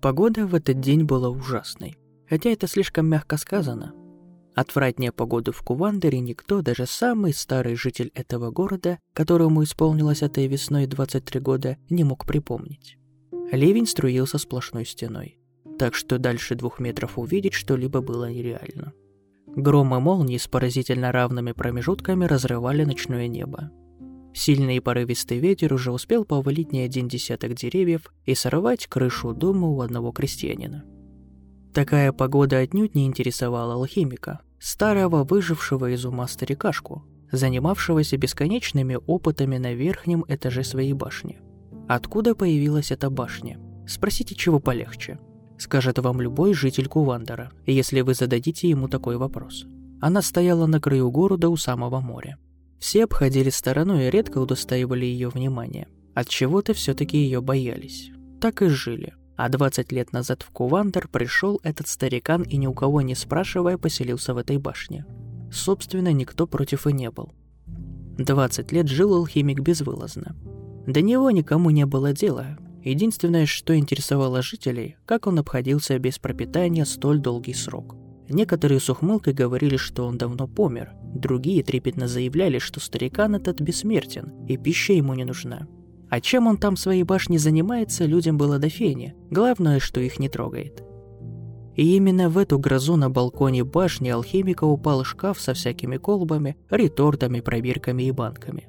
[0.00, 1.96] Погода в этот день была ужасной.
[2.28, 3.94] Хотя это слишком мягко сказано.
[4.54, 10.86] Отвратнее погоды в Кувандере никто, даже самый старый житель этого города, которому исполнилось этой весной
[10.86, 12.96] 23 года, не мог припомнить.
[13.50, 15.38] Ливень струился сплошной стеной,
[15.78, 18.92] так что дальше двух метров увидеть что-либо было нереально.
[19.46, 23.70] Гром и молнии с поразительно равными промежутками разрывали ночное небо.
[24.34, 29.68] Сильный и порывистый ветер уже успел повалить не один десяток деревьев и сорвать крышу дома
[29.68, 30.84] у одного крестьянина.
[31.72, 39.72] Такая погода отнюдь не интересовала алхимика, старого выжившего из ума старикашку, занимавшегося бесконечными опытами на
[39.72, 41.40] верхнем этаже своей башни.
[41.88, 43.60] Откуда появилась эта башня?
[43.86, 45.20] Спросите, чего полегче.
[45.58, 49.66] Скажет вам любой житель Кувандера, если вы зададите ему такой вопрос.
[50.00, 52.38] Она стояла на краю города у самого моря.
[52.84, 55.88] Все обходили стороной и редко удостаивали ее внимания.
[56.12, 58.10] От чего-то все-таки ее боялись.
[58.42, 59.14] Так и жили.
[59.38, 63.78] А 20 лет назад в Кувандер пришел этот старикан и ни у кого не спрашивая
[63.78, 65.06] поселился в этой башне.
[65.50, 67.32] Собственно, никто против и не был.
[68.18, 70.36] 20 лет жил алхимик безвылазно.
[70.86, 72.58] До него никому не было дела.
[72.82, 77.96] Единственное, что интересовало жителей, как он обходился без пропитания столь долгий срок–
[78.28, 84.46] Некоторые с ухмылкой говорили, что он давно помер, другие трепетно заявляли, что старикан этот бессмертен,
[84.46, 85.66] и пища ему не нужна.
[86.08, 90.18] А чем он там в своей башне занимается, людям было до фени, главное, что их
[90.18, 90.82] не трогает.
[91.76, 97.40] И именно в эту грозу на балконе башни алхимика упал шкаф со всякими колбами, ретортами,
[97.40, 98.68] пробирками и банками.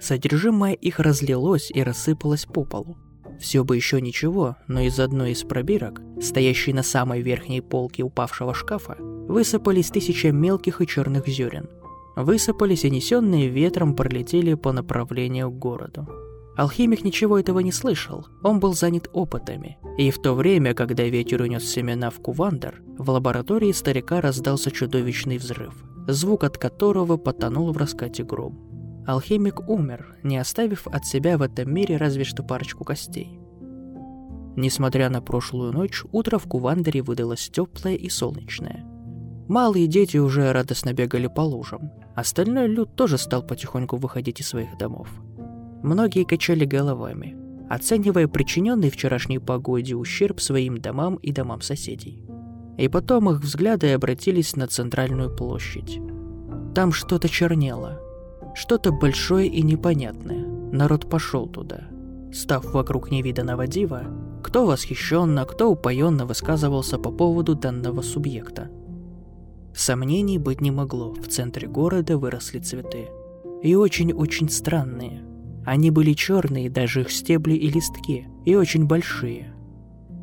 [0.00, 2.96] Содержимое их разлилось и рассыпалось по полу.
[3.40, 8.54] Все бы еще ничего, но из одной из пробирок, стоящей на самой верхней полке упавшего
[8.54, 11.68] шкафа, высыпались тысячи мелких и черных зерен.
[12.14, 16.06] Высыпались и несенные ветром пролетели по направлению к городу.
[16.56, 19.78] Алхимик ничего этого не слышал, он был занят опытами.
[19.96, 25.38] И в то время, когда ветер унес семена в Кувандер, в лаборатории старика раздался чудовищный
[25.38, 25.74] взрыв,
[26.06, 28.71] звук от которого потонул в раскате гром.
[29.06, 33.38] Алхимик умер, не оставив от себя в этом мире разве что парочку костей.
[34.54, 38.84] Несмотря на прошлую ночь, утро в Кувандере выдалось теплое и солнечное.
[39.48, 41.90] Малые дети уже радостно бегали по лужам.
[42.14, 45.08] Остальной люд тоже стал потихоньку выходить из своих домов.
[45.82, 47.36] Многие качали головами,
[47.68, 52.22] оценивая причиненный вчерашней погоде ущерб своим домам и домам соседей.
[52.78, 55.98] И потом их взгляды обратились на центральную площадь.
[56.74, 58.00] Там что-то чернело,
[58.54, 60.46] что-то большое и непонятное.
[60.72, 61.88] Народ пошел туда.
[62.32, 64.04] Став вокруг невиданного дива,
[64.42, 68.70] кто восхищенно, кто упоенно высказывался по поводу данного субъекта.
[69.74, 73.08] Сомнений быть не могло, в центре города выросли цветы.
[73.62, 75.24] И очень-очень странные.
[75.64, 79.54] Они были черные, даже их стебли и листки, и очень большие.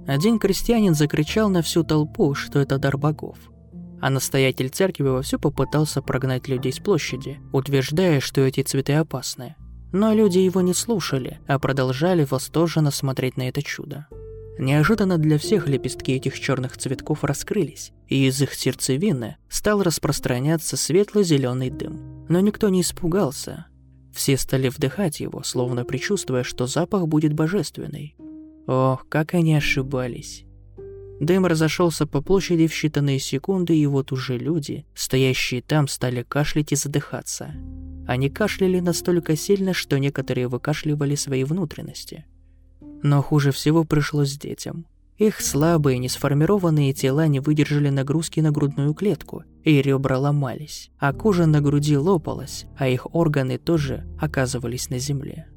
[0.08, 3.38] Один крестьянин закричал на всю толпу, что это дар богов–
[4.02, 9.56] а настоятель церкви вовсю попытался прогнать людей с площади, утверждая, что эти цветы опасны.
[9.92, 14.08] Но люди его не слушали, а продолжали восторженно смотреть на это чудо.
[14.60, 21.70] Неожиданно для всех лепестки этих черных цветков раскрылись, и из их сердцевины стал распространяться светло-зеленый
[21.70, 22.26] дым.
[22.28, 23.68] Но никто не испугался.
[24.14, 28.16] Все стали вдыхать его, словно предчувствуя, что запах будет божественный.
[28.68, 30.44] Ох, как они ошибались.
[31.20, 36.72] Дым разошелся по площади в считанные секунды, и вот уже люди, стоящие там, стали кашлять
[36.72, 37.54] и задыхаться.
[38.08, 42.26] Они кашляли настолько сильно, что некоторые выкашливали свои внутренности.
[43.04, 44.86] Но хуже всего пришлось детям.
[45.18, 51.46] Их слабые, несформированные тела не выдержали нагрузки на грудную клетку, и ребра ломались, а кожа
[51.46, 55.50] на груди лопалась, а их органы тоже оказывались на земле.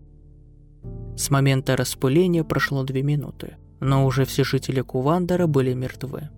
[1.17, 6.31] С момента распыления прошло две минуты, но уже все жители Кувандера были мертвы.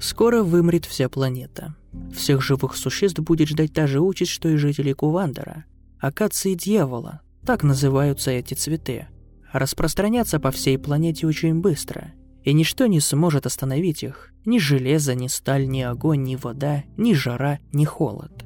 [0.00, 1.76] Скоро вымрет вся планета.
[2.14, 5.64] Всех живых существ будет ждать та же участь, что и жители Кувандера.
[6.00, 9.06] Акации дьявола, так называются эти цветы,
[9.52, 12.12] распространятся по всей планете очень быстро,
[12.42, 14.32] и ничто не сможет остановить их.
[14.46, 18.44] Ни железо, ни сталь, ни огонь, ни вода, ни жара, ни холод.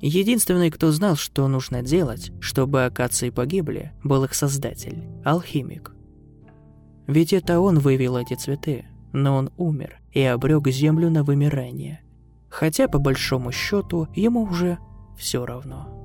[0.00, 5.92] Единственный, кто знал, что нужно делать, чтобы акации погибли, был их создатель– алхимик–
[7.06, 12.00] ведь это он вывел эти цветы, но он умер и обрек землю на вымирание.
[12.48, 14.78] Хотя, по большому счету, ему уже
[15.16, 15.99] все равно.